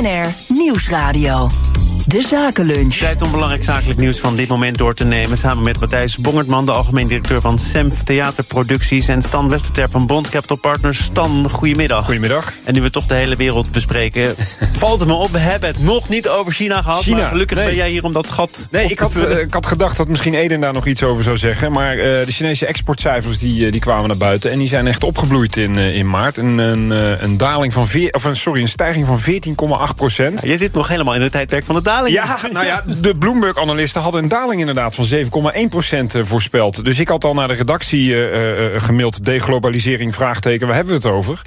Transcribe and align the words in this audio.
BNR 0.00 0.32
Nieuwsradio. 0.48 1.59
De 2.06 2.22
Zakenlunch. 2.22 2.94
Tijd 2.94 3.22
om 3.22 3.30
belangrijk 3.30 3.64
zakelijk 3.64 3.98
nieuws 3.98 4.18
van 4.18 4.36
dit 4.36 4.48
moment 4.48 4.78
door 4.78 4.94
te 4.94 5.04
nemen. 5.04 5.38
Samen 5.38 5.62
met 5.62 5.80
Matthijs 5.80 6.16
Bongertman, 6.16 6.66
de 6.66 6.72
algemeen 6.72 7.08
directeur 7.08 7.40
van 7.40 7.58
SEMF 7.58 8.02
Theaterproducties. 8.02 9.08
En 9.08 9.22
Stan 9.22 9.48
Westerterp 9.48 9.90
van 9.90 10.06
Bond 10.06 10.28
Capital 10.28 10.56
Partners. 10.56 10.98
Stan, 11.02 11.50
goedemiddag. 11.50 12.04
Goedemiddag. 12.04 12.52
En 12.64 12.74
nu 12.74 12.82
we 12.82 12.90
toch 12.90 13.06
de 13.06 13.14
hele 13.14 13.36
wereld 13.36 13.72
bespreken, 13.72 14.34
valt 14.78 15.00
het 15.00 15.08
me 15.08 15.14
op. 15.14 15.30
We 15.30 15.38
hebben 15.38 15.68
het 15.68 15.82
nog 15.82 16.08
niet 16.08 16.28
over 16.28 16.52
China 16.52 16.82
gehad. 16.82 17.02
China, 17.02 17.16
maar 17.16 17.26
gelukkig 17.26 17.56
nee. 17.56 17.66
ben 17.66 17.76
jij 17.76 17.90
hier 17.90 18.04
om 18.04 18.12
dat 18.12 18.30
gat. 18.30 18.68
Nee, 18.70 18.84
op 18.84 18.90
ik 18.90 18.96
te 18.96 19.02
had, 19.02 19.16
eh, 19.16 19.38
ik 19.38 19.52
had 19.52 19.66
gedacht 19.66 19.96
dat 19.96 20.08
misschien 20.08 20.34
Eden 20.34 20.60
daar 20.60 20.72
nog 20.72 20.86
iets 20.86 21.02
over 21.02 21.22
zou 21.22 21.38
zeggen. 21.38 21.72
Maar 21.72 21.92
eh, 21.92 21.98
de 21.98 22.32
Chinese 22.32 22.66
exportcijfers 22.66 23.38
die, 23.38 23.66
eh, 23.66 23.72
die 23.72 23.80
kwamen 23.80 24.08
naar 24.08 24.16
buiten. 24.16 24.50
En 24.50 24.58
die 24.58 24.68
zijn 24.68 24.86
echt 24.86 25.04
opgebloeid 25.04 25.56
in, 25.56 25.76
in 25.76 26.10
maart. 26.10 26.36
Een, 26.36 26.58
een, 26.58 26.90
een 27.24 27.36
daling 27.36 27.72
van 27.72 27.86
veer, 27.86 28.12
of 28.12 28.24
een, 28.24 28.36
sorry, 28.36 28.62
een 28.62 28.68
stijging 28.68 29.06
van 29.06 29.20
14,8 29.20 29.96
procent. 29.96 30.40
Jij 30.42 30.58
zit 30.58 30.72
nog 30.72 30.88
helemaal 30.88 31.14
in 31.14 31.22
het 31.22 31.32
tijdperk 31.32 31.64
van 31.64 31.74
de 31.74 31.82
daling. 31.90 32.14
Ja, 32.14 32.38
nou 32.52 32.66
ja, 32.66 32.82
de 33.06 33.16
Bloomberg-analisten 33.16 34.02
hadden 34.02 34.22
een 34.22 34.28
daling 34.28 34.60
inderdaad 34.60 34.94
van 34.94 35.06
7,1 35.06 35.68
procent 35.68 36.14
eh, 36.14 36.24
voorspeld. 36.24 36.84
Dus 36.84 36.98
ik 36.98 37.08
had 37.08 37.24
al 37.24 37.34
naar 37.34 37.48
de 37.48 37.54
redactie 37.54 38.30
eh, 38.30 38.82
gemaild, 38.82 39.24
deglobalisering, 39.24 40.14
vraagteken, 40.14 40.66
waar 40.66 40.76
hebben 40.76 41.00
we 41.00 41.08
het 41.08 41.16
over? 41.16 41.42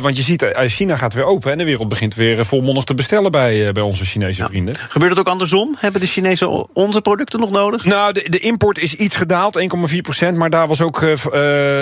Want 0.00 0.16
je 0.16 0.22
ziet, 0.22 0.46
China 0.56 0.96
gaat 0.96 1.14
weer 1.14 1.24
open 1.24 1.52
en 1.52 1.58
de 1.58 1.64
wereld 1.64 1.88
begint 1.88 2.14
weer 2.14 2.44
volmondig 2.44 2.84
te 2.84 2.94
bestellen 2.94 3.30
bij, 3.30 3.72
bij 3.72 3.82
onze 3.82 4.04
Chinese 4.04 4.44
vrienden. 4.44 4.74
Gebeurt 4.88 5.10
het 5.10 5.20
ook 5.20 5.28
andersom? 5.28 5.76
Hebben 5.78 6.00
de 6.00 6.06
Chinezen 6.06 6.74
onze 6.74 7.00
producten 7.00 7.40
nog 7.40 7.50
nodig? 7.50 7.84
Nou, 7.84 8.12
de, 8.12 8.26
de 8.28 8.38
import 8.38 8.78
is 8.78 8.94
iets 8.94 9.16
gedaald, 9.16 9.60
1,4 9.92 9.96
procent. 10.02 10.36
Maar 10.36 10.50
daar 10.50 10.66
was 10.66 10.80
ook 10.80 11.00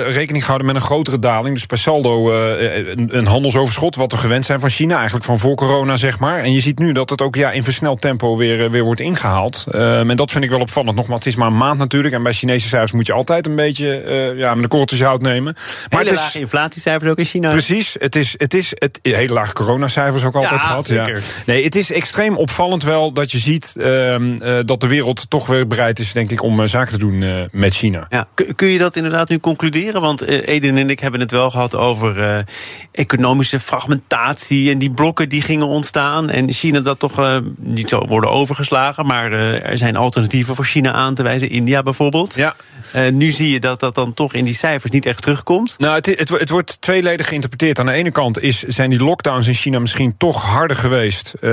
rekening 0.09 0.41
gehouden 0.41 0.66
met 0.66 0.77
een 0.77 0.88
grotere 0.88 1.19
daling. 1.19 1.55
Dus 1.55 1.66
per 1.66 1.78
saldo 1.78 2.33
een, 2.33 3.16
een 3.16 3.27
handelsoverschot, 3.27 3.97
wat 3.97 4.12
we 4.12 4.19
gewend 4.19 4.45
zijn 4.45 4.61
van 4.61 4.69
China. 4.69 4.95
Eigenlijk 4.97 5.25
van 5.25 5.38
voor 5.38 5.55
corona, 5.55 5.97
zeg 5.97 6.19
maar. 6.19 6.38
En 6.38 6.52
je 6.52 6.61
ziet 6.61 6.78
nu 6.78 6.92
dat 6.92 7.11
het 7.11 7.23
ook 7.23 7.34
ja, 7.34 7.52
in 7.52 7.64
versneld 7.64 7.95
tempo 8.00 8.36
weer, 8.36 8.64
eh, 8.64 8.70
weer 8.70 8.83
wordt 8.84 9.00
ingehaald. 9.00 9.64
Ehm, 9.70 10.11
en 10.11 10.16
dat 10.16 10.30
vind 10.30 10.44
ik 10.44 10.50
wel 10.50 10.61
opvallend. 10.61 10.97
Nogmaals, 10.97 11.19
het 11.25 11.28
is 11.28 11.36
maar 11.39 11.47
een 11.48 11.56
maand 11.56 11.78
natuurlijk. 11.78 12.14
En 12.14 12.22
bij 12.22 12.33
Chinese 12.33 12.69
cijfers 12.69 12.92
moet 12.92 13.06
je 13.06 13.12
altijd 13.12 13.47
een 13.47 13.55
beetje 13.56 14.00
eh, 14.00 14.38
ja, 14.38 14.55
met 14.55 14.62
een 14.62 14.69
korreltje 14.69 14.97
zout 14.97 15.22
nemen. 15.22 15.53
Maar 15.55 16.00
Hele 16.00 16.03
het 16.11 16.19
is, 16.19 16.25
lage 16.25 16.38
inflatiecijfers 16.38 17.11
ook 17.11 17.19
in 17.19 17.25
China. 17.25 17.50
Precies, 17.50 17.97
het 17.98 18.16
is, 18.16 18.34
het 18.38 18.55
is 18.55 18.72
het, 18.75 18.98
hele 19.03 19.33
lage 19.33 19.53
coronacijfers 19.53 20.25
ook 20.25 20.34
altijd 20.34 20.61
Ja, 20.61 20.66
gehad. 20.66 20.86
zeker. 20.86 21.22
Nee, 21.47 21.64
het 21.64 21.75
is 21.75 21.92
extreem 21.92 22.36
opvallend 22.36 22.83
wel 22.83 23.12
dat 23.12 23.30
je 23.33 23.38
ziet 23.38 23.75
ehm, 23.80 24.36
eh, 24.42 24.55
dat 24.64 24.81
de 24.81 24.86
wereld 24.86 25.31
toch 25.31 25.47
weer 25.47 25.66
bereid 25.66 25.98
is, 25.98 26.12
denk 26.12 26.31
ik, 26.31 26.42
om 26.42 26.66
zaken 26.69 26.92
te 26.92 26.98
doen 26.98 27.48
met 27.53 27.75
China. 27.75 28.06
Ja, 28.10 28.28
kun- 28.56 28.70
je 28.70 28.78
dat 28.78 28.97
inderdaad 28.97 29.28
nu 29.28 29.38
concluderen? 29.38 30.00
Want 30.00 30.22
Eden 30.27 30.77
en 30.77 30.91
ik 30.91 31.00
hebben 31.00 31.20
het 31.20 31.31
wel 31.31 31.50
gehad 31.50 31.75
over 31.77 32.44
economische 32.92 33.60
fragmentatie 33.60 34.70
en 34.70 34.78
die 34.78 34.91
blokken 34.91 35.28
die 35.28 35.42
gingen 35.42 35.66
ontstaan. 35.66 36.31
En 36.31 36.53
China 36.53 36.81
dat 36.81 36.98
toch 36.98 37.41
niet 37.56 37.86
zo 37.89 38.06
worden 38.06 38.31
overgeslagen, 38.31 39.06
maar 39.06 39.33
eh, 39.33 39.70
er 39.70 39.79
zijn 39.79 39.97
alternatieven 39.97 40.55
voor 40.55 40.65
China 40.65 40.92
aan 40.92 41.15
te 41.15 41.23
wijzen. 41.23 41.51
India 41.51 41.83
bijvoorbeeld. 41.83 42.34
Ja. 42.34 42.55
Eh, 42.93 43.11
nu 43.11 43.31
zie 43.31 43.51
je 43.51 43.61
dat 43.61 43.81
dat 43.81 43.95
dan 43.95 44.15
toch 44.15 44.33
in 44.34 44.45
die 44.45 44.55
cijfers 44.55 44.93
niet 44.93 45.06
echt 45.06 45.23
terugkomt. 45.23 45.75
Nou, 45.78 45.95
het, 45.95 46.06
het, 46.06 46.28
het 46.28 46.51
wordt 46.51 46.81
tweeledig 46.81 47.28
geïnterpreteerd. 47.28 47.78
Aan 47.78 47.87
de 47.87 47.93
ene 47.93 48.11
kant 48.11 48.41
is, 48.41 48.62
zijn 48.62 48.91
die 48.91 48.98
lockdowns 48.98 49.47
in 49.47 49.55
China 49.55 49.78
misschien 49.78 50.17
toch 50.17 50.43
harder 50.43 50.77
geweest. 50.77 51.34
eh, 51.41 51.51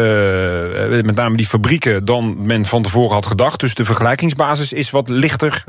met 0.89 1.15
name 1.15 1.37
die 1.37 1.47
fabrieken 1.47 2.05
dan 2.05 2.45
men 2.45 2.65
van 2.65 2.81
tevoren 2.81 3.13
had 3.13 3.25
gedacht. 3.25 3.59
Dus 3.59 3.73
de 3.73 3.85
vergelijkingsbasis 3.85 4.73
is 4.73 4.89
wat 4.89 5.09
lichter 5.09 5.63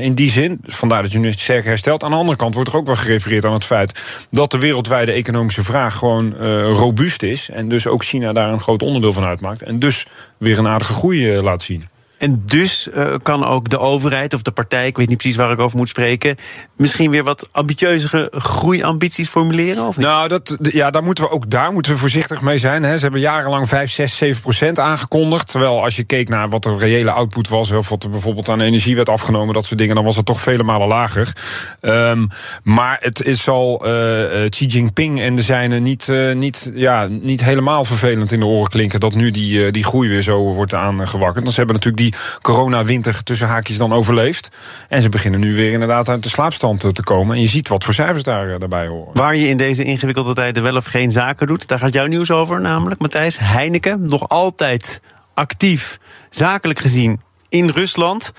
in 0.00 0.14
die 0.14 0.30
zin. 0.30 0.60
Vandaar 0.66 1.02
dat 1.02 1.12
je 1.12 1.18
nu 1.18 1.32
sterker 1.32 1.68
herstelt. 1.68 2.04
Aan 2.04 2.10
de 2.10 2.16
andere 2.16 2.38
kant 2.38 2.54
wordt 2.54 2.70
er 2.70 2.76
ook 2.76 2.86
wel 2.86 2.96
gerefereerd 2.96 3.44
aan 3.44 3.52
het 3.52 3.64
feit 3.64 4.00
dat 4.30 4.50
de 4.50 4.58
wereldwijde 4.58 5.12
economische 5.12 5.64
vraag 5.64 5.96
gewoon 5.96 6.34
robuust 6.72 7.22
is. 7.22 7.50
En 7.50 7.68
dus 7.68 7.86
ook 7.86 8.04
China 8.04 8.32
daar 8.32 8.52
een 8.52 8.60
groot 8.60 8.82
onderdeel 8.82 9.12
van 9.12 9.24
uitmaakt. 9.26 9.62
En 9.62 9.78
dus 9.78 10.05
weer 10.36 10.58
een 10.58 10.66
aardige 10.66 10.92
groei 10.92 11.34
eh, 11.34 11.42
laat 11.42 11.62
zien. 11.62 11.82
En 12.18 12.42
dus 12.46 12.90
eh, 12.90 13.14
kan 13.22 13.44
ook 13.44 13.68
de 13.68 13.78
overheid 13.78 14.34
of 14.34 14.42
de 14.42 14.50
partij, 14.50 14.86
ik 14.86 14.96
weet 14.96 15.08
niet 15.08 15.16
precies 15.16 15.36
waar 15.36 15.50
ik 15.50 15.58
over 15.58 15.76
moet 15.76 15.88
spreken, 15.88 16.36
misschien 16.76 17.10
weer 17.10 17.24
wat 17.24 17.48
ambitieuzere 17.52 18.32
groeiambities 18.38 19.28
formuleren? 19.28 19.86
Of 19.86 19.96
niet? 19.96 20.06
Nou, 20.06 20.28
dat, 20.28 20.56
ja, 20.60 20.90
daar 20.90 21.02
moeten 21.02 21.24
we 21.24 21.30
ook 21.30 21.50
daar 21.50 21.72
moeten 21.72 21.92
we 21.92 21.98
voorzichtig 21.98 22.40
mee 22.40 22.58
zijn. 22.58 22.82
Hè. 22.82 22.96
Ze 22.96 23.02
hebben 23.02 23.20
jarenlang 23.20 23.68
5, 23.68 23.90
6, 23.90 24.16
7 24.16 24.42
procent 24.42 24.78
aangekondigd. 24.78 25.50
Terwijl 25.50 25.82
als 25.82 25.96
je 25.96 26.04
keek 26.04 26.28
naar 26.28 26.48
wat 26.48 26.62
de 26.62 26.76
reële 26.76 27.10
output 27.10 27.48
was, 27.48 27.70
of 27.70 27.88
wat 27.88 28.04
er 28.04 28.10
bijvoorbeeld 28.10 28.48
aan 28.48 28.60
energie 28.60 28.96
werd 28.96 29.08
afgenomen, 29.08 29.54
dat 29.54 29.66
soort 29.66 29.78
dingen, 29.78 29.94
dan 29.94 30.04
was 30.04 30.16
het 30.16 30.26
toch 30.26 30.40
vele 30.40 30.62
malen 30.62 30.88
lager. 30.88 31.32
Ehm, 31.80 32.26
maar 32.62 32.96
het 33.00 33.24
is 33.24 33.42
zal 33.42 33.84
eh, 33.84 34.44
eh, 34.44 34.50
Xi 34.50 34.66
Jinping 34.66 35.20
en 35.20 35.36
de 35.36 35.42
zijnen 35.42 35.82
niet, 35.82 36.12
niet, 36.34 36.70
ja, 36.74 37.06
niet 37.10 37.44
helemaal 37.44 37.84
vervelend 37.84 38.32
in 38.32 38.40
de 38.40 38.46
oren 38.46 38.70
klinken 38.70 39.00
dat 39.00 39.14
nu 39.14 39.30
die, 39.30 39.70
die 39.70 39.84
groei 39.84 40.08
weer 40.08 40.22
zo 40.22 40.54
wordt 40.54 40.74
aangewakkerd. 40.74 41.42
Want 41.42 41.54
ze 41.54 41.56
hebben 41.56 41.74
natuurlijk 41.74 42.02
die 42.02 42.05
coronawinter 42.42 43.22
tussen 43.22 43.48
haakjes 43.48 43.76
dan 43.76 43.92
overleefd. 43.92 44.50
En 44.88 45.02
ze 45.02 45.08
beginnen 45.08 45.40
nu 45.40 45.54
weer 45.54 45.72
inderdaad 45.72 46.08
uit 46.08 46.22
de 46.22 46.28
slaapstand 46.28 46.94
te 46.94 47.02
komen. 47.02 47.36
En 47.36 47.40
je 47.40 47.48
ziet 47.48 47.68
wat 47.68 47.84
voor 47.84 47.94
cijfers 47.94 48.22
daar, 48.22 48.52
eh, 48.52 48.58
daarbij 48.58 48.86
horen. 48.86 49.10
Waar 49.14 49.36
je 49.36 49.48
in 49.48 49.56
deze 49.56 49.84
ingewikkelde 49.84 50.34
tijden 50.34 50.62
wel 50.62 50.76
of 50.76 50.84
geen 50.84 51.12
zaken 51.12 51.46
doet. 51.46 51.68
Daar 51.68 51.78
gaat 51.78 51.92
jouw 51.92 52.06
nieuws 52.06 52.30
over, 52.30 52.60
namelijk 52.60 53.00
Matthijs 53.00 53.38
Heineken. 53.38 54.04
Nog 54.04 54.28
altijd 54.28 55.00
actief, 55.34 55.98
zakelijk 56.30 56.78
gezien, 56.78 57.20
in 57.48 57.68
Rusland. 57.68 58.32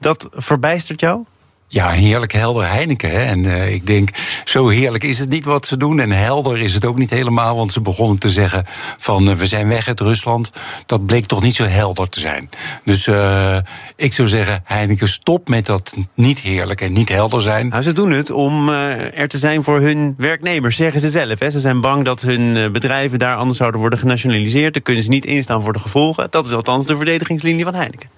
Dat 0.00 0.28
verbijstert 0.32 1.00
jou? 1.00 1.24
Ja, 1.74 1.90
heerlijk 1.90 2.32
helder 2.32 2.68
Heineken. 2.68 3.10
Hè? 3.10 3.22
En 3.22 3.44
eh, 3.44 3.72
ik 3.72 3.86
denk, 3.86 4.08
zo 4.44 4.68
heerlijk 4.68 5.04
is 5.04 5.18
het 5.18 5.28
niet 5.28 5.44
wat 5.44 5.66
ze 5.66 5.76
doen. 5.76 6.00
En 6.00 6.10
helder 6.10 6.58
is 6.58 6.74
het 6.74 6.84
ook 6.84 6.98
niet 6.98 7.10
helemaal, 7.10 7.56
want 7.56 7.72
ze 7.72 7.80
begonnen 7.80 8.18
te 8.18 8.30
zeggen 8.30 8.64
van 8.98 9.30
eh, 9.30 9.36
we 9.36 9.46
zijn 9.46 9.68
weg 9.68 9.88
uit 9.88 10.00
Rusland. 10.00 10.52
Dat 10.86 11.06
bleek 11.06 11.26
toch 11.26 11.42
niet 11.42 11.54
zo 11.54 11.64
helder 11.64 12.08
te 12.08 12.20
zijn. 12.20 12.50
Dus 12.84 13.06
eh, 13.06 13.56
ik 13.96 14.12
zou 14.12 14.28
zeggen, 14.28 14.62
Heineken, 14.64 15.08
stop 15.08 15.48
met 15.48 15.66
dat 15.66 15.96
niet 16.14 16.40
heerlijk 16.40 16.80
en 16.80 16.92
niet 16.92 17.08
helder 17.08 17.42
zijn. 17.42 17.68
Nou, 17.68 17.82
ze 17.82 17.92
doen 17.92 18.10
het 18.10 18.30
om 18.30 18.68
er 18.68 19.28
te 19.28 19.38
zijn 19.38 19.64
voor 19.64 19.80
hun 19.80 20.14
werknemers, 20.16 20.76
zeggen 20.76 21.00
ze 21.00 21.10
zelf. 21.10 21.38
Hè. 21.38 21.50
Ze 21.50 21.60
zijn 21.60 21.80
bang 21.80 22.04
dat 22.04 22.20
hun 22.20 22.72
bedrijven 22.72 23.18
daar 23.18 23.36
anders 23.36 23.58
zouden 23.58 23.80
worden 23.80 23.98
genationaliseerd. 23.98 24.74
Dan 24.74 24.82
kunnen 24.82 25.02
ze 25.02 25.10
niet 25.10 25.26
instaan 25.26 25.62
voor 25.62 25.72
de 25.72 25.78
gevolgen. 25.78 26.26
Dat 26.30 26.46
is 26.46 26.52
althans 26.52 26.86
de 26.86 26.96
verdedigingslinie 26.96 27.64
van 27.64 27.74
Heineken. 27.74 28.08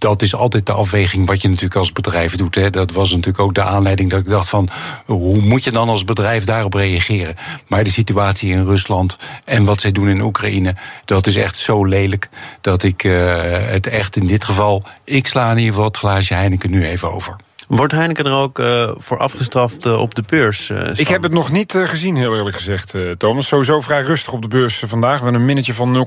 Dat 0.00 0.22
is 0.22 0.34
altijd 0.34 0.66
de 0.66 0.72
afweging 0.72 1.26
wat 1.26 1.42
je 1.42 1.48
natuurlijk 1.48 1.76
als 1.76 1.92
bedrijf 1.92 2.36
doet. 2.36 2.54
Hè. 2.54 2.70
Dat 2.70 2.92
was 2.92 3.10
natuurlijk 3.10 3.40
ook 3.40 3.54
de 3.54 3.62
aanleiding 3.62 4.10
dat 4.10 4.20
ik 4.20 4.28
dacht 4.28 4.48
van... 4.48 4.68
hoe 5.04 5.40
moet 5.40 5.64
je 5.64 5.70
dan 5.70 5.88
als 5.88 6.04
bedrijf 6.04 6.44
daarop 6.44 6.74
reageren? 6.74 7.36
Maar 7.66 7.84
de 7.84 7.90
situatie 7.90 8.50
in 8.52 8.64
Rusland 8.64 9.18
en 9.44 9.64
wat 9.64 9.80
zij 9.80 9.92
doen 9.92 10.08
in 10.08 10.20
Oekraïne... 10.20 10.74
dat 11.04 11.26
is 11.26 11.36
echt 11.36 11.56
zo 11.56 11.84
lelijk 11.84 12.28
dat 12.60 12.82
ik 12.82 13.04
eh, 13.04 13.42
het 13.50 13.86
echt 13.86 14.16
in 14.16 14.26
dit 14.26 14.44
geval... 14.44 14.82
ik 15.04 15.26
sla 15.26 15.50
in 15.50 15.56
ieder 15.56 15.70
geval 15.70 15.86
het 15.86 15.96
glaasje 15.96 16.34
Heineken 16.34 16.70
nu 16.70 16.86
even 16.86 17.12
over. 17.12 17.36
Wordt 17.70 17.92
Heineken 17.92 18.24
er 18.24 18.32
ook 18.32 18.58
eh, 18.58 18.90
voor 18.96 19.18
afgestraft 19.18 19.86
eh, 19.86 19.98
op 19.98 20.14
de 20.14 20.22
beurs? 20.26 20.70
eh, 20.70 20.90
Ik 20.94 21.08
heb 21.08 21.22
het 21.22 21.32
nog 21.32 21.50
niet 21.52 21.78
gezien, 21.84 22.16
heel 22.16 22.36
eerlijk 22.36 22.56
gezegd, 22.56 22.94
Thomas. 23.16 23.46
Sowieso 23.46 23.80
vrij 23.80 24.02
rustig 24.02 24.32
op 24.32 24.42
de 24.42 24.48
beurs 24.48 24.82
vandaag. 24.86 25.16
We 25.16 25.22
hebben 25.22 25.40
een 25.40 25.46
minnetje 25.46 25.74
van 25.74 26.06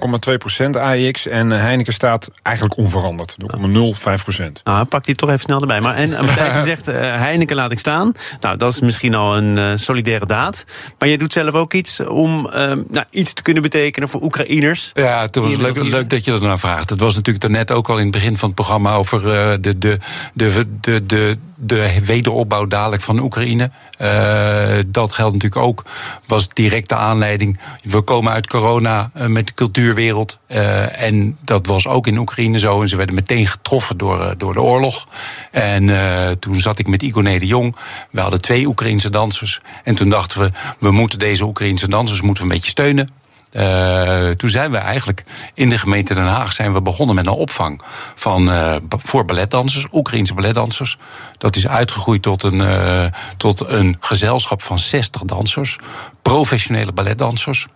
0,2% 0.66 0.70
AEX. 0.78 1.28
En 1.28 1.50
Heineken 1.50 1.94
staat 1.94 2.30
eigenlijk 2.42 2.78
onveranderd. 2.78 3.36
0,05% 3.38 4.64
Nou, 4.64 4.86
pak 4.86 5.04
die 5.06 5.16
toch 5.16 5.30
even 5.30 5.42
snel 5.42 5.62
erbij. 5.62 5.82
Maar, 5.82 5.96
en 5.96 6.10
Matthijs, 6.10 6.56
je 6.56 6.62
zegt 6.62 6.86
Heineken 6.86 7.56
laat 7.56 7.72
ik 7.72 7.80
staan. 7.80 8.12
Nou, 8.40 8.58
dat 8.58 8.74
is 8.74 8.80
misschien 8.80 9.16
al 9.16 9.38
een 9.38 9.80
solidaire 9.80 10.26
daad. 10.26 10.66
Maar 11.00 11.10
je 11.10 11.18
doet 11.18 11.34
zelf 11.34 11.54
ook 11.54 11.74
iets 11.74 12.00
om 12.00 12.50
eh, 12.50 12.72
nou, 12.90 13.06
iets 13.10 13.34
te 13.34 13.42
kunnen 13.42 13.62
betekenen 13.64 14.10
voor 14.10 14.22
Oekraïners. 14.22 14.92
Ja, 14.94 15.22
het 15.22 15.36
was 15.36 15.56
leuk, 15.56 15.84
leuk 15.84 16.10
dat 16.10 16.26
je 16.26 16.32
dat 16.32 16.42
nou 16.42 16.60
vraagt. 16.60 16.90
Het 16.90 17.00
was 17.00 17.16
natuurlijk 17.16 17.44
daarnet 17.44 17.72
ook 17.72 17.90
al 17.90 17.98
in 17.98 18.04
het 18.04 18.12
begin 18.12 18.38
van 18.38 18.48
het 18.48 18.56
programma 18.58 18.94
over 18.94 19.34
eh, 19.34 19.52
de, 19.62 19.78
de, 19.78 19.98
de, 20.34 20.66
de, 20.82 21.06
de, 21.06 21.38
de 21.56 22.06
wederopbouw 22.06 22.68
dadelijk 22.68 23.02
van 23.02 23.20
Oekraïne. 23.20 23.72
Eh, 23.98 24.80
dat 24.88 25.14
geldt 25.14 25.34
natuurlijk 25.34 25.62
ook, 25.62 25.84
was 26.26 26.48
direct 26.50 26.90
de 26.90 26.96
aanleiding. 26.96 27.60
We 27.84 28.02
komen 28.02 28.34
uit 28.34 28.48
corona 28.48 29.10
eh, 29.14 29.28
met 29.28 29.48
de 29.48 29.54
cultuurwereld. 29.54 30.40
eh, 30.48 31.04
en 31.04 31.38
dat 31.42 31.66
was 31.66 31.88
ook 31.88 32.08
in 32.08 32.18
Oekraïne 32.18 32.60
zo. 32.60 32.82
En 32.82 32.90
ze 32.90 32.96
werden 32.96 33.16
meteen 33.16 33.48
getroffen 33.48 33.98
door, 33.98 34.34
door 34.38 34.54
de 34.54 34.62
oorlog. 34.62 35.08
En 35.52 35.92
toen 36.40 36.60
zat 36.60 36.80
ik 36.80 36.88
met 36.88 37.02
Igone 37.02 37.40
de 37.40 37.46
Jong. 37.46 37.76
We 38.10 38.22
hadden 38.22 38.42
twee 38.42 38.68
Oekraïnse 38.68 39.10
dansers. 39.10 39.62
En 39.84 39.96
toen 39.96 40.10
dachten 40.10 40.40
we, 40.40 40.52
we 40.80 40.92
moeten 40.92 41.20
deze 41.20 41.44
Oekraïnse 41.44 41.88
dansers 41.88 42.22
moeten 42.22 42.44
we 42.44 42.50
een 42.50 42.56
beetje 42.56 42.72
steunen. 42.72 43.10
Uh, 43.54 44.30
toen 44.30 44.50
zijn 44.50 44.72
we 44.72 44.78
eigenlijk 44.78 45.24
in 45.54 45.70
de 45.70 45.78
gemeente 45.78 46.14
Den 46.14 46.24
Haag 46.24 46.54
zijn 46.54 46.74
we 46.74 46.82
begonnen 46.82 47.16
met 47.16 47.26
een 47.26 47.34
opvang 47.34 47.82
van, 48.16 48.50
uh, 48.50 48.76
voor 48.90 49.26
balletdansers, 49.26 49.88
Oekraïense 49.92 50.34
balletdansers. 50.34 50.98
Dat 51.38 51.56
is 51.56 51.68
uitgegroeid 51.68 52.22
tot 52.22 52.44
een, 52.44 52.60
uh, 52.60 53.06
tot 53.38 53.64
een 53.68 53.98
gezelschap 54.00 54.62
van 54.62 54.80
60 54.80 55.22
dansers. 55.22 55.78
professionele 56.22 56.92
balletdansers. 56.92 57.68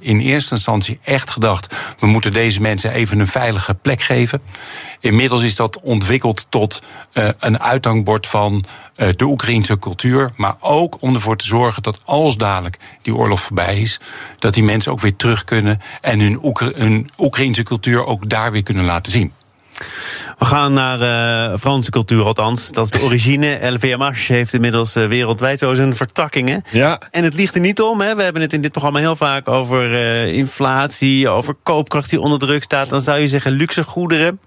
In 0.00 0.18
eerste 0.18 0.54
instantie 0.54 0.98
echt 1.04 1.30
gedacht, 1.30 1.74
we 1.98 2.06
moeten 2.06 2.32
deze 2.32 2.60
mensen 2.60 2.90
even 2.90 3.18
een 3.20 3.28
veilige 3.28 3.74
plek 3.74 4.02
geven. 4.02 4.42
Inmiddels 5.00 5.42
is 5.42 5.56
dat 5.56 5.80
ontwikkeld 5.80 6.46
tot 6.48 6.82
een 7.38 7.60
uithangbord 7.60 8.26
van 8.26 8.64
de 8.94 9.24
Oekraïnse 9.24 9.78
cultuur. 9.78 10.32
Maar 10.36 10.54
ook 10.60 10.96
om 11.00 11.14
ervoor 11.14 11.36
te 11.36 11.44
zorgen 11.44 11.82
dat 11.82 12.00
als 12.04 12.36
dadelijk 12.36 12.78
die 13.02 13.14
oorlog 13.14 13.40
voorbij 13.40 13.80
is, 13.80 14.00
dat 14.38 14.54
die 14.54 14.64
mensen 14.64 14.83
ook 14.88 15.00
weer 15.00 15.16
terug 15.16 15.44
kunnen 15.44 15.80
en 16.00 16.20
hun, 16.20 16.38
Oekra 16.44 16.70
hun 16.74 17.08
Oekraïnse 17.18 17.62
cultuur 17.62 18.04
ook 18.06 18.28
daar 18.28 18.52
weer 18.52 18.62
kunnen 18.62 18.84
laten 18.84 19.12
zien. 19.12 19.32
We 20.38 20.44
gaan 20.44 20.72
naar 20.72 21.00
uh, 21.50 21.58
Franse 21.58 21.90
cultuur 21.90 22.24
althans. 22.24 22.70
Dat 22.70 22.84
is 22.84 22.90
de 22.90 23.02
origine. 23.02 23.58
LVMH 23.74 24.16
heeft 24.16 24.54
inmiddels 24.54 24.96
uh, 24.96 25.06
wereldwijd 25.06 25.58
zo 25.58 25.74
zijn 25.74 25.96
vertakkingen. 25.96 26.62
Ja. 26.70 27.00
En 27.10 27.24
het 27.24 27.34
ligt 27.34 27.54
er 27.54 27.60
niet 27.60 27.80
om. 27.80 28.00
Hè. 28.00 28.14
We 28.14 28.22
hebben 28.22 28.42
het 28.42 28.52
in 28.52 28.60
dit 28.60 28.70
programma 28.70 28.98
heel 28.98 29.16
vaak 29.16 29.48
over 29.48 29.90
uh, 29.90 30.36
inflatie, 30.36 31.28
over 31.28 31.54
koopkracht 31.62 32.10
die 32.10 32.20
onder 32.20 32.38
druk 32.38 32.62
staat. 32.62 32.88
Dan 32.88 33.00
zou 33.00 33.18
je 33.18 33.28
zeggen 33.28 33.52
luxe 33.52 33.82
goederen. 33.84 34.38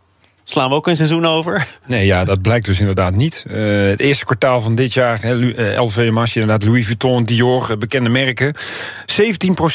Slaan 0.49 0.69
we 0.69 0.75
ook 0.75 0.87
een 0.87 0.95
seizoen 0.95 1.25
over? 1.25 1.67
Nee, 1.87 2.05
ja, 2.05 2.23
dat 2.23 2.41
blijkt 2.41 2.65
dus 2.65 2.79
inderdaad 2.79 3.13
niet. 3.13 3.45
Uh, 3.51 3.87
het 3.87 3.99
eerste 3.99 4.25
kwartaal 4.25 4.61
van 4.61 4.75
dit 4.75 4.93
jaar, 4.93 5.25
uh, 5.25 5.81
LVMH, 5.81 6.35
inderdaad 6.35 6.63
Louis 6.63 6.85
Vuitton, 6.85 7.23
Dior, 7.23 7.67
uh, 7.71 7.77
bekende 7.77 8.09
merken. 8.09 8.55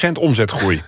17% 0.09 0.13
omzetgroei. 0.13 0.83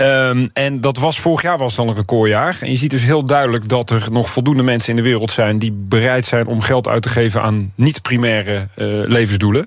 um, 0.00 0.50
en 0.52 0.80
dat 0.80 0.96
was 0.96 1.20
vorig 1.20 1.42
jaar 1.42 1.58
was 1.58 1.74
dan 1.74 1.88
een 1.88 1.94
recordjaar. 1.94 2.56
En 2.60 2.70
je 2.70 2.76
ziet 2.76 2.90
dus 2.90 3.02
heel 3.02 3.24
duidelijk 3.24 3.68
dat 3.68 3.90
er 3.90 4.06
nog 4.10 4.30
voldoende 4.30 4.62
mensen 4.62 4.90
in 4.90 4.96
de 4.96 5.02
wereld 5.02 5.30
zijn... 5.30 5.58
die 5.58 5.72
bereid 5.72 6.24
zijn 6.24 6.46
om 6.46 6.60
geld 6.60 6.88
uit 6.88 7.02
te 7.02 7.08
geven 7.08 7.42
aan 7.42 7.72
niet-primaire 7.74 8.68
levensdoelen. 9.06 9.66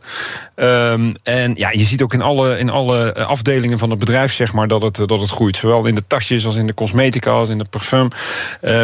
Um, 0.55 1.15
en 1.23 1.53
ja, 1.55 1.71
je 1.71 1.83
ziet 1.83 2.01
ook 2.01 2.13
in 2.13 2.21
alle, 2.21 2.57
in 2.57 2.69
alle 2.69 3.13
afdelingen 3.13 3.77
van 3.77 3.89
het 3.89 3.99
bedrijf 3.99 4.33
zeg 4.33 4.53
maar, 4.53 4.67
dat, 4.67 4.81
het, 4.81 4.95
dat 4.95 5.19
het 5.19 5.29
groeit. 5.29 5.57
Zowel 5.57 5.85
in 5.85 5.95
de 5.95 6.07
tasjes 6.07 6.45
als 6.45 6.55
in 6.55 6.67
de 6.67 6.73
cosmetica 6.73 7.31
als 7.31 7.49
in 7.49 7.57
de 7.57 7.65
parfum. 7.69 8.07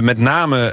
met 0.02 0.18
name 0.18 0.71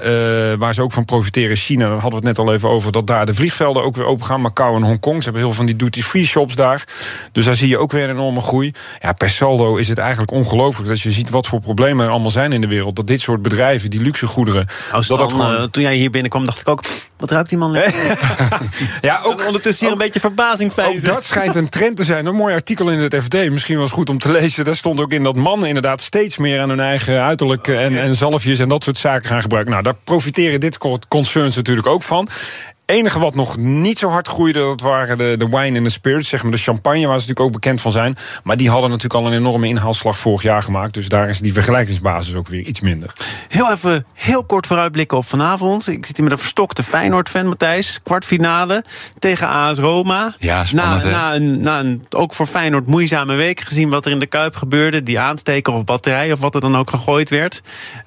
waar 0.59 0.75
ze 0.75 0.83
ook 0.83 0.93
van 0.93 1.05
profiteren 1.05 1.51
is 1.51 1.65
China. 1.65 1.85
Daar 1.85 2.01
hadden 2.01 2.21
we 2.21 2.27
het 2.27 2.37
net 2.37 2.47
al 2.47 2.53
even 2.55 2.69
over. 2.69 2.93
Dat 2.93 3.07
daar 3.07 3.27
de 3.27 3.35
vliegvelden 3.35 3.83
ook 3.83 3.97
weer 3.97 4.07
open 4.07 4.27
gaan. 4.27 4.41
Macau 4.41 4.77
en 4.77 4.83
Hongkong. 4.83 5.17
Ze 5.17 5.23
hebben 5.23 5.41
heel 5.41 5.51
veel 5.53 5.65
van 5.65 5.67
die 5.67 5.77
duty-free 5.77 6.27
shops 6.27 6.55
daar. 6.55 6.85
Dus 7.33 7.45
daar 7.45 7.55
zie 7.55 7.69
je 7.69 7.79
ook 7.79 7.93
weer 7.93 8.05
een 8.05 8.11
enorme 8.11 8.41
groei. 8.41 8.73
Ja, 9.01 9.13
per 9.13 9.31
saldo 9.31 9.77
is 9.77 9.89
het 9.89 9.99
eigenlijk 9.99 10.31
ongelooflijk. 10.31 10.89
Dat 10.89 11.01
je 11.01 11.11
ziet 11.11 11.31
wat 11.31 11.47
voor 11.47 11.61
problemen 11.61 12.05
er 12.05 12.11
allemaal 12.11 12.31
zijn 12.31 12.53
in 12.53 12.61
de 12.61 12.67
wereld. 12.67 12.97
Dat 12.97 13.07
dit 13.07 13.21
soort 13.21 13.43
bedrijven, 13.43 13.91
die 13.91 14.03
luxe 14.03 14.27
goederen. 14.27 14.67
dat 14.93 15.07
dat 15.07 15.19
dan, 15.19 15.31
gewoon... 15.31 15.55
uh, 15.55 15.63
toen 15.63 15.83
jij 15.83 15.95
hier 15.95 16.11
binnenkwam, 16.11 16.45
dacht 16.45 16.61
ik 16.61 16.69
ook. 16.69 16.83
Wat 17.17 17.31
ruikt 17.31 17.49
die 17.49 17.59
man 17.59 17.73
ja, 19.01 19.21
ook 19.23 19.47
ondertussen 19.47 19.87
hier 19.87 19.95
ook, 19.95 20.01
een 20.01 20.05
beetje 20.05 20.21
verbazing 20.21 20.73
Ook 20.77 21.05
dat 21.05 21.25
schijnt 21.25 21.55
een 21.55 21.69
trend 21.69 21.97
te 21.97 22.05
zijn. 22.05 22.27
Een 22.27 22.35
mooi 22.35 22.55
artikel 22.55 22.91
in 22.91 22.99
het 22.99 23.17
FD. 23.23 23.51
Misschien 23.51 23.79
was 23.79 23.91
goed 23.91 24.11
om 24.11 24.19
te 24.19 24.33
lezen. 24.33 24.65
Daar 24.65 24.77
stond 24.77 25.01
ook 25.01 25.13
in 25.13 25.23
dat 25.23 25.37
mannen 25.37 25.69
inderdaad 25.69 26.01
steeds 26.01 26.37
meer 26.37 26.61
aan 26.61 26.69
hun 26.69 26.81
eigen 26.81 27.23
uiterlijk 27.23 27.69
en, 27.69 28.01
en 28.01 28.17
zalfjes 28.17 28.59
en 28.59 28.69
dat 28.69 28.83
soort 28.83 28.99
zaken 28.99 29.29
gaan 29.29 29.41
gebruiken. 29.41 29.73
Nou, 29.73 29.85
daar 29.89 30.01
profiteren 30.05 30.61
dit 30.61 30.79
concerns 31.09 31.57
natuurlijk 31.57 31.87
ook 31.87 32.03
van 32.03 32.29
enige 32.89 33.19
wat 33.19 33.35
nog 33.35 33.57
niet 33.57 33.99
zo 33.99 34.09
hard 34.09 34.29
groeide, 34.29 34.61
dat 34.61 34.81
waren 34.81 35.19
de, 35.19 35.35
de 35.39 35.49
wine 35.49 35.77
en 35.77 35.85
de 35.85 35.91
spirits, 35.91 36.29
zeg 36.29 36.43
maar 36.43 36.51
de 36.51 36.59
champagne, 36.59 37.07
waar 37.07 37.21
ze 37.21 37.27
natuurlijk 37.27 37.41
ook 37.41 37.53
bekend 37.53 37.81
van 37.81 37.91
zijn. 37.91 38.17
Maar 38.43 38.57
die 38.57 38.71
hadden 38.71 38.91
natuurlijk 38.91 39.21
al 39.21 39.27
een 39.27 39.39
enorme 39.39 39.67
inhaalslag 39.67 40.19
vorig 40.19 40.43
jaar 40.43 40.63
gemaakt. 40.63 40.95
Dus 40.95 41.09
daar 41.09 41.29
is 41.29 41.39
die 41.39 41.53
vergelijkingsbasis 41.53 42.35
ook 42.35 42.49
weer 42.49 42.61
iets 42.61 42.81
minder. 42.81 43.13
Heel 43.49 43.73
even, 43.73 44.07
heel 44.15 44.45
kort 44.45 44.67
vooruitblikken 44.67 45.19
op 45.19 45.27
vanavond. 45.27 45.89
Ik 45.89 46.07
zit 46.07 46.17
hier 46.17 46.25
met 46.25 46.33
een 46.33 46.39
verstokte 46.39 46.83
Feyenoord-fan, 46.83 47.47
Matthijs. 47.47 48.01
Kwartfinale 48.03 48.85
tegen 49.19 49.49
AS 49.49 49.79
Roma. 49.79 50.35
Ja, 50.39 50.65
spannend, 50.65 51.05
na, 51.05 51.11
na, 51.11 51.35
een, 51.35 51.61
na 51.61 51.81
een, 51.81 52.07
ook 52.11 52.35
voor 52.35 52.47
Feyenoord 52.47 52.87
moeizame 52.87 53.35
week, 53.35 53.61
gezien 53.61 53.91
wat 53.91 54.07
er 54.07 54.13
in 54.13 54.21
de 54.21 54.27
Kuip 54.27 54.57
gebeurde. 54.57 55.03
Die 55.03 55.21
aansteker 55.21 55.73
of 55.73 55.85
batterij 55.85 56.33
of 56.33 56.41
wat 56.41 56.55
er 56.55 56.61
dan 56.61 56.77
ook 56.77 56.91
gegooid 56.91 57.31
werd. 57.31 57.61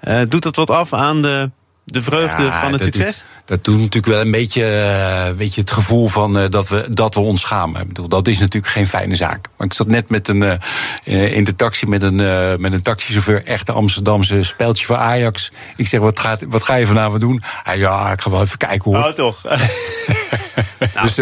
Uh, 0.03 0.21
doet 0.27 0.43
dat 0.43 0.55
wat 0.55 0.69
af 0.69 0.93
aan 0.93 1.21
de 1.21 1.49
de 1.91 2.01
vreugde 2.01 2.43
ja, 2.43 2.61
van 2.61 2.73
het 2.73 2.83
succes? 2.83 3.23
Dat 3.51 3.63
doet 3.63 3.77
natuurlijk 3.77 4.05
wel 4.05 4.21
een 4.21 4.31
beetje, 4.31 4.61
uh, 4.61 5.37
weet 5.37 5.55
je, 5.55 5.61
het 5.61 5.71
gevoel 5.71 6.07
van 6.07 6.37
uh, 6.37 6.49
dat, 6.49 6.69
we, 6.69 6.85
dat 6.89 7.13
we 7.13 7.19
ons 7.19 7.41
schamen. 7.41 7.81
Ik 7.81 7.87
bedoel, 7.87 8.07
dat 8.07 8.27
is 8.27 8.39
natuurlijk 8.39 8.73
geen 8.73 8.87
fijne 8.87 9.15
zaak. 9.15 9.47
Maar 9.57 9.67
ik 9.67 9.73
zat 9.73 9.87
net 9.87 10.09
met 10.09 10.27
een, 10.27 10.59
uh, 11.03 11.35
in 11.35 11.43
de 11.43 11.55
taxi 11.55 11.85
met 11.85 12.03
een, 12.03 12.15
met 12.61 12.73
een 12.73 12.81
taxichauffeur, 12.81 13.43
echte 13.43 13.71
Amsterdamse 13.71 14.43
speltje 14.43 14.85
voor 14.85 14.95
Ajax. 14.95 15.51
Ik 15.75 15.87
zeg, 15.87 15.99
wat, 15.99 16.19
gaat, 16.19 16.41
wat 16.47 16.63
ga 16.63 16.75
je 16.75 16.85
vanavond 16.85 17.21
doen? 17.21 17.43
Hij, 17.63 17.77
ja, 17.77 18.11
ik 18.11 18.21
ga 18.21 18.29
wel 18.29 18.41
even 18.41 18.57
kijken 18.57 18.91
hoor. 18.91 19.03
Oh, 19.03 19.09
toch? 19.09 19.41
dus 21.01 21.17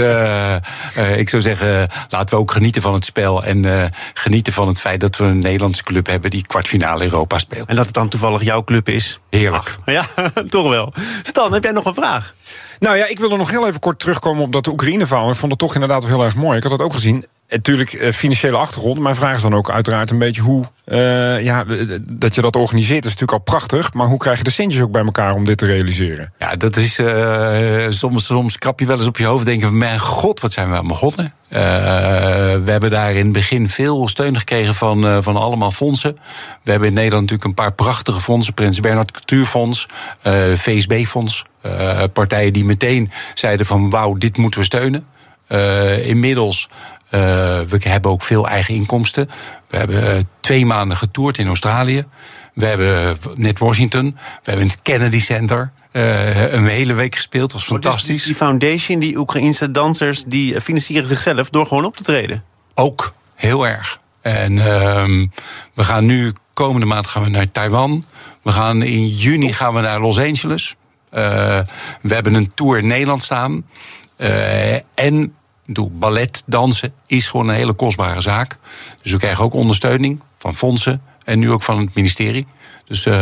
ik 1.18 1.30
zou 1.30 1.42
zeggen, 1.42 1.88
laten 2.10 2.36
we 2.36 2.42
ook 2.42 2.52
genieten 2.52 2.82
van 2.82 2.94
het 2.94 3.06
spel. 3.06 3.44
En 3.44 3.92
genieten 4.14 4.54
van 4.54 4.68
het 4.68 4.80
feit 4.80 5.00
dat 5.00 5.18
we 5.18 5.24
een 5.24 5.40
Nederlandse 5.40 5.84
club 5.84 6.08
hebben 6.08 6.30
die 6.30 6.48
kwartfinale 6.48 7.04
Europa 7.04 7.40
speelt. 7.40 7.68
En 7.68 7.76
dat 7.76 7.86
het 7.86 7.94
dan 7.94 8.10
toevallig 8.10 8.44
jouw 8.44 8.64
club 8.64 8.90
is. 8.90 9.20
Heerlijk. 9.30 9.78
Ach, 9.86 9.94
ja, 9.94 10.06
toch 10.50 10.70
wel. 10.70 10.94
Stan, 11.24 11.54
heb 11.54 11.64
jij 11.64 11.72
nog 11.72 11.86
een 11.86 11.94
vraag? 11.94 12.19
Nou 12.80 12.98
ja, 12.98 13.06
ik 13.06 13.20
wil 13.20 13.32
er 13.32 13.38
nog 13.38 13.50
heel 13.50 13.68
even 13.68 13.80
kort 13.80 14.00
terugkomen 14.00 14.44
op 14.44 14.52
dat 14.52 14.68
Oekraïne-verhaal. 14.68 15.30
Ik 15.30 15.36
vond 15.36 15.52
het 15.52 15.62
toch 15.62 15.74
inderdaad 15.74 16.02
wel 16.02 16.12
heel 16.12 16.24
erg 16.24 16.36
mooi. 16.36 16.58
Ik 16.58 16.64
had 16.64 16.72
dat 16.72 16.82
ook 16.82 16.94
gezien. 16.94 17.26
Natuurlijk, 17.50 17.94
eh, 17.94 18.12
financiële 18.12 18.58
achtergrond. 18.58 19.00
Mijn 19.00 19.16
vraag 19.16 19.36
is 19.36 19.42
dan 19.42 19.54
ook 19.54 19.72
uiteraard 19.72 20.12
een 20.12 20.18
beetje 20.18 20.42
hoe. 20.42 20.66
Uh, 20.86 21.44
ja, 21.44 21.66
dat 22.02 22.36
je 22.36 22.42
dat 22.42 22.56
organiseert 22.56 23.06
is 23.06 23.12
natuurlijk 23.12 23.38
al 23.38 23.44
prachtig. 23.44 23.94
Maar 23.94 24.08
hoe 24.08 24.18
krijg 24.18 24.38
je 24.38 24.44
de 24.44 24.52
centjes 24.52 24.82
ook 24.82 24.92
bij 24.92 25.04
elkaar 25.04 25.34
om 25.34 25.46
dit 25.46 25.58
te 25.58 25.66
realiseren? 25.66 26.34
Ja, 26.40 26.56
dat 26.56 26.76
is. 26.76 27.00
Soms, 27.98 28.26
soms 28.26 28.58
krap 28.58 28.80
je 28.80 28.86
wel 28.86 28.98
eens 28.98 29.08
op 29.08 29.18
je 29.18 29.26
hoofd. 29.26 29.46
Denken: 29.46 29.78
mijn 29.78 30.00
god, 30.00 30.40
wat 30.40 30.54
zijn 30.54 30.70
we 30.70 30.76
aan 30.76 30.88
begonnen? 30.88 31.34
Uh, 31.50 31.60
we 31.60 32.64
hebben 32.66 32.90
daar 32.90 33.12
in 33.12 33.24
het 33.24 33.32
begin 33.32 33.70
veel 33.70 34.08
steun 34.08 34.38
gekregen 34.38 34.76
van, 34.76 35.24
van 35.24 35.36
allemaal 35.36 35.72
fondsen. 35.72 36.18
We 36.64 36.72
hebben 36.72 36.88
in 36.88 36.94
Nederland 36.94 37.22
natuurlijk 37.22 37.50
een 37.50 37.66
paar 37.66 37.74
prachtige 37.74 38.22
fondsen: 38.22 38.54
Prins 38.54 38.80
Bernhard 38.80 39.12
Cultuurfonds, 39.12 39.88
VSB-fonds. 40.54 41.46
partijen 42.14 42.54
die 42.54 42.66
meteen 42.66 43.12
zeiden: 43.34 43.66
van 43.66 43.90
wauw, 43.90 44.14
dit 44.14 44.38
moeten 44.38 44.60
we 44.60 44.66
steunen. 44.66 45.06
inmiddels 46.06 46.70
we 47.10 47.78
hebben 47.80 48.12
ook 48.12 48.24
veel 48.24 48.48
eigen 48.48 48.74
inkomsten. 48.74 49.30
We 49.68 49.78
hebben 49.78 50.30
twee 50.40 50.66
maanden 50.66 50.98
getoerd 50.98 51.38
in 51.38 51.48
Australië. 51.48 52.06
We 52.54 52.66
hebben 52.66 53.18
net 53.36 53.60
Washington. 53.60 54.18
We 54.44 54.52
hebben 54.52 54.68
het 54.68 54.82
Kennedy 54.82 55.20
Center. 55.20 55.72
Uh, 55.92 56.54
een 56.54 56.68
hele 56.68 56.94
week 56.94 57.16
gespeeld, 57.16 57.54
was 57.54 57.64
fantastisch. 57.64 58.16
Dus 58.16 58.24
die 58.24 58.36
foundation, 58.36 59.00
die 59.00 59.18
Oekraïnse 59.18 59.72
dansers, 59.72 60.24
die 60.28 60.62
financieren 60.62 61.08
zichzelf 61.08 61.50
door 61.50 61.66
gewoon 61.66 61.86
op 61.86 61.98
te 61.98 62.04
treden? 62.04 62.44
Ook, 62.74 63.14
heel 63.36 63.68
erg. 63.68 64.00
En 64.22 64.52
uh, 64.52 64.64
we 65.74 65.84
gaan 65.84 66.06
nu, 66.06 66.34
komende 66.54 66.86
maand 66.86 67.08
gaan 67.08 67.24
we 67.24 67.30
naar 67.30 67.52
Taiwan. 67.52 68.06
We 68.42 68.52
gaan 68.52 68.82
in 68.82 69.08
juni 69.08 69.54
gaan 69.54 69.74
we 69.74 69.82
naar 69.82 70.00
Los 70.00 70.20
Angeles. 70.20 70.76
Uh, 71.14 71.20
we 72.02 72.14
hebben 72.14 72.34
een 72.34 72.52
tour 72.54 72.78
in 72.78 72.88
Nederland 72.88 73.24
staan. 73.24 73.66
En 74.94 75.36
bedoel, 75.74 75.92
ballet, 75.94 76.44
dansen 76.46 76.94
is 77.06 77.28
gewoon 77.28 77.48
een 77.48 77.56
hele 77.56 77.74
kostbare 77.74 78.22
zaak. 78.22 78.58
Dus 79.02 79.12
we 79.12 79.18
krijgen 79.18 79.44
ook 79.44 79.54
ondersteuning 79.54 80.22
van 80.38 80.56
fondsen 80.56 81.02
en 81.24 81.40
nu 81.40 81.52
ook 81.52 81.62
van 81.62 81.80
het 81.80 81.94
ministerie. 81.94 82.48
Dus, 82.86 83.06
uh, 83.06 83.14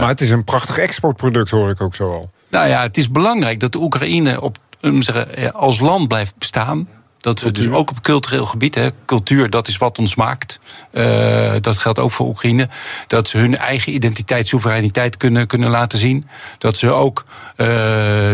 maar 0.00 0.08
het 0.08 0.20
is 0.20 0.30
een 0.30 0.44
prachtig 0.44 0.78
exportproduct, 0.78 1.50
hoor 1.50 1.70
ik 1.70 1.80
ook 1.80 1.94
zo 1.94 2.12
al. 2.12 2.30
Nou 2.48 2.68
ja, 2.68 2.82
het 2.82 2.96
is 2.96 3.10
belangrijk 3.10 3.60
dat 3.60 3.72
de 3.72 3.78
Oekraïne 3.78 4.40
op, 4.40 4.56
zeggen, 4.80 5.52
als 5.52 5.80
land 5.80 6.08
blijft 6.08 6.34
bestaan. 6.38 6.88
Dat 7.20 7.40
we 7.40 7.50
dus 7.50 7.68
ook 7.68 7.90
op 7.90 8.02
cultureel 8.02 8.44
gebied, 8.44 8.74
hè, 8.74 8.88
cultuur, 9.04 9.50
dat 9.50 9.68
is 9.68 9.76
wat 9.76 9.98
ons 9.98 10.14
maakt. 10.14 10.60
Uh, 10.92 11.52
dat 11.60 11.78
geldt 11.78 11.98
ook 11.98 12.10
voor 12.10 12.26
Oekraïne. 12.26 12.68
Dat 13.06 13.28
ze 13.28 13.38
hun 13.38 13.56
eigen 13.56 13.94
identiteit, 13.94 14.46
soevereiniteit 14.46 15.16
kunnen, 15.16 15.46
kunnen 15.46 15.70
laten 15.70 15.98
zien. 15.98 16.28
Dat 16.58 16.76
ze 16.76 16.90
ook 16.90 17.24
uh, 17.56 17.66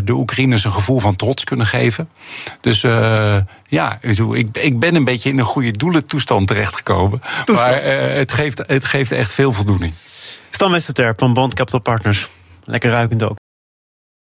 de 0.04 0.12
Oekraïners 0.12 0.64
een 0.64 0.72
gevoel 0.72 0.98
van 1.00 1.16
trots 1.16 1.44
kunnen 1.44 1.66
geven. 1.66 2.08
Dus 2.60 2.82
uh, 2.82 3.36
ja, 3.66 3.98
ik, 4.00 4.46
ik 4.52 4.78
ben 4.78 4.94
een 4.94 5.04
beetje 5.04 5.30
in 5.30 5.38
een 5.38 5.44
goede 5.44 5.70
doelentoestand 5.70 6.48
terechtgekomen. 6.48 7.22
Toestand. 7.44 7.68
Maar 7.68 7.82
het, 7.82 8.32
geeft, 8.32 8.58
het 8.66 8.84
geeft 8.84 9.12
echt 9.12 9.32
veel 9.32 9.52
voldoening. 9.52 9.92
Stan 10.50 10.70
Westerterp 10.70 11.18
van 11.18 11.34
Bond 11.34 11.54
Capital 11.54 11.80
Partners. 11.80 12.28
Lekker 12.64 12.90
ruikend 12.90 13.22
ook. 13.22 13.45